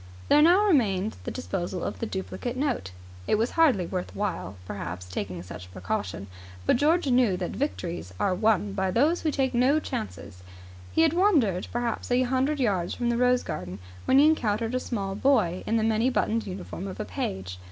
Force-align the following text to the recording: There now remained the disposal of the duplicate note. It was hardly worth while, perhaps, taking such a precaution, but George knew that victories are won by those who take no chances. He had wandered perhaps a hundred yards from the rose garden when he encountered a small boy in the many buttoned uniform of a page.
There 0.29 0.41
now 0.41 0.65
remained 0.65 1.17
the 1.25 1.29
disposal 1.29 1.83
of 1.83 1.99
the 1.99 2.07
duplicate 2.07 2.57
note. 2.57 2.89
It 3.27 3.35
was 3.35 3.51
hardly 3.51 3.85
worth 3.85 4.15
while, 4.15 4.55
perhaps, 4.65 5.07
taking 5.07 5.43
such 5.43 5.67
a 5.67 5.69
precaution, 5.69 6.25
but 6.65 6.77
George 6.77 7.05
knew 7.11 7.37
that 7.37 7.51
victories 7.51 8.11
are 8.19 8.33
won 8.33 8.73
by 8.73 8.89
those 8.89 9.21
who 9.21 9.29
take 9.29 9.53
no 9.53 9.79
chances. 9.79 10.41
He 10.91 11.03
had 11.03 11.13
wandered 11.13 11.67
perhaps 11.71 12.09
a 12.09 12.23
hundred 12.23 12.59
yards 12.59 12.95
from 12.95 13.09
the 13.11 13.17
rose 13.17 13.43
garden 13.43 13.77
when 14.05 14.17
he 14.17 14.25
encountered 14.25 14.73
a 14.73 14.79
small 14.79 15.13
boy 15.13 15.61
in 15.67 15.77
the 15.77 15.83
many 15.83 16.09
buttoned 16.09 16.47
uniform 16.47 16.87
of 16.87 16.99
a 16.99 17.05
page. 17.05 17.59